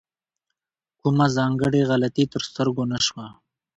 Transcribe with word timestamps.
کومه 0.99 1.25
ځانګړې 1.37 1.81
غلطي 1.89 2.25
تر 2.33 2.41
سترګو 2.49 2.83
نه 2.91 2.99
شوه. 3.05 3.27